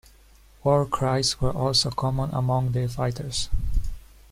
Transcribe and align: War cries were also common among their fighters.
War 0.63 0.87
cries 0.87 1.39
were 1.39 1.51
also 1.51 1.91
common 1.91 2.31
among 2.33 2.71
their 2.71 2.87
fighters. 2.89 3.49